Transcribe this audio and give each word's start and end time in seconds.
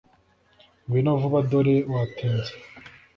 ngwino 0.83 1.11
vuba 1.21 1.39
dore 1.49 1.75
watinze 1.93 2.53